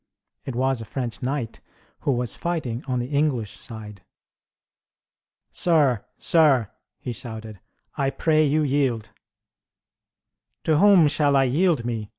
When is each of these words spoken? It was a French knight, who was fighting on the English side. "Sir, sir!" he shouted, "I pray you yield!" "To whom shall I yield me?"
It 0.45 0.55
was 0.55 0.81
a 0.81 0.85
French 0.85 1.21
knight, 1.21 1.61
who 1.99 2.13
was 2.13 2.33
fighting 2.35 2.83
on 2.87 2.97
the 2.97 3.05
English 3.11 3.51
side. 3.51 4.01
"Sir, 5.51 6.03
sir!" 6.17 6.71
he 6.97 7.13
shouted, 7.13 7.59
"I 7.95 8.09
pray 8.09 8.43
you 8.47 8.63
yield!" 8.63 9.11
"To 10.63 10.79
whom 10.79 11.07
shall 11.07 11.35
I 11.35 11.43
yield 11.43 11.85
me?" 11.85 12.09